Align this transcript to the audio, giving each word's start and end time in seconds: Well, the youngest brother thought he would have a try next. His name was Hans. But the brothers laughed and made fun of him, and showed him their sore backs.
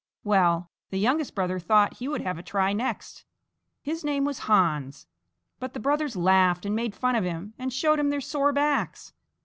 Well, 0.23 0.71
the 0.89 0.97
youngest 0.97 1.35
brother 1.35 1.59
thought 1.59 1.97
he 1.97 2.07
would 2.07 2.21
have 2.21 2.39
a 2.39 2.41
try 2.41 2.73
next. 2.73 3.23
His 3.83 4.03
name 4.03 4.25
was 4.25 4.39
Hans. 4.49 5.05
But 5.59 5.75
the 5.75 5.79
brothers 5.79 6.15
laughed 6.15 6.65
and 6.65 6.75
made 6.75 6.95
fun 6.95 7.13
of 7.15 7.23
him, 7.23 7.53
and 7.59 7.71
showed 7.71 7.99
him 7.99 8.09
their 8.09 8.19
sore 8.19 8.51
backs. 8.51 9.13